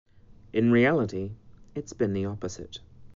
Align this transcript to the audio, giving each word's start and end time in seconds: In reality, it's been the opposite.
In 0.51 0.71
reality, 0.71 1.33
it's 1.75 1.93
been 1.93 2.13
the 2.13 2.25
opposite. 2.25 2.79